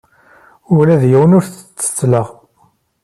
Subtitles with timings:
[0.77, 2.27] Ula d yiwen ur t-ttettleɣ.